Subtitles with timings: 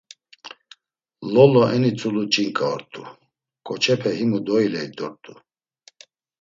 [1.33, 3.03] Lolo eni tzulu ç̌inǩa ort̆u,
[3.65, 5.33] ǩoçepe himu doiley dort̆u.